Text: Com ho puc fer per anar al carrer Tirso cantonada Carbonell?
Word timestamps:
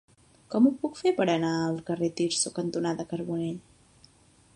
Com 0.53 0.67
ho 0.67 0.71
puc 0.85 0.95
fer 1.01 1.11
per 1.19 1.27
anar 1.33 1.51
al 1.65 1.77
carrer 1.89 2.09
Tirso 2.21 2.53
cantonada 2.57 3.07
Carbonell? 3.13 3.61